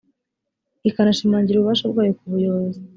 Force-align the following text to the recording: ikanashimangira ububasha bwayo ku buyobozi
ikanashimangira 0.89 1.55
ububasha 1.57 1.85
bwayo 1.91 2.11
ku 2.17 2.25
buyobozi 2.31 2.79